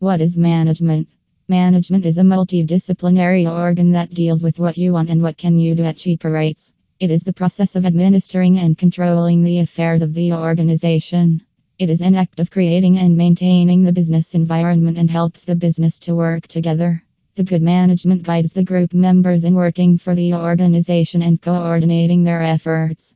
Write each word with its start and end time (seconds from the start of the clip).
What 0.00 0.22
is 0.22 0.34
management? 0.38 1.08
Management 1.46 2.06
is 2.06 2.16
a 2.16 2.22
multidisciplinary 2.22 3.44
organ 3.46 3.90
that 3.92 4.14
deals 4.14 4.42
with 4.42 4.58
what 4.58 4.78
you 4.78 4.94
want 4.94 5.10
and 5.10 5.20
what 5.20 5.36
can 5.36 5.58
you 5.58 5.74
do 5.74 5.84
at 5.84 5.98
cheaper 5.98 6.30
rates. 6.30 6.72
It 6.98 7.10
is 7.10 7.22
the 7.22 7.34
process 7.34 7.76
of 7.76 7.84
administering 7.84 8.58
and 8.58 8.78
controlling 8.78 9.42
the 9.42 9.58
affairs 9.58 10.00
of 10.00 10.14
the 10.14 10.32
organization. 10.32 11.42
It 11.78 11.90
is 11.90 12.00
an 12.00 12.14
act 12.14 12.40
of 12.40 12.50
creating 12.50 12.96
and 12.96 13.14
maintaining 13.14 13.82
the 13.82 13.92
business 13.92 14.34
environment 14.34 14.96
and 14.96 15.10
helps 15.10 15.44
the 15.44 15.54
business 15.54 15.98
to 15.98 16.14
work 16.14 16.46
together. 16.46 17.04
The 17.34 17.44
good 17.44 17.60
management 17.60 18.22
guides 18.22 18.54
the 18.54 18.64
group 18.64 18.94
members 18.94 19.44
in 19.44 19.54
working 19.54 19.98
for 19.98 20.14
the 20.14 20.32
organization 20.32 21.20
and 21.20 21.42
coordinating 21.42 22.24
their 22.24 22.42
efforts. 22.42 23.08